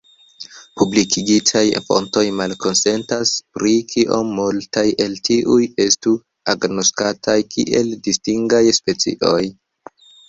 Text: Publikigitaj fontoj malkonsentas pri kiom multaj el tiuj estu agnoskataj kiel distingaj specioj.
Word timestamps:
Publikigitaj 0.81 1.61
fontoj 1.89 2.23
malkonsentas 2.37 3.33
pri 3.57 3.73
kiom 3.91 4.31
multaj 4.39 4.85
el 5.05 5.13
tiuj 5.29 5.59
estu 5.85 6.15
agnoskataj 6.55 7.37
kiel 7.57 7.93
distingaj 8.09 8.63
specioj. 8.81 9.41